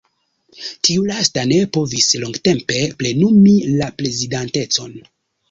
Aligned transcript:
Tiu 0.87 1.03
lasta 1.09 1.43
ne 1.51 1.59
povis 1.77 2.07
longtempe 2.23 2.81
plenumi 3.03 3.55
la 3.83 3.93
prezidantecon. 4.01 4.99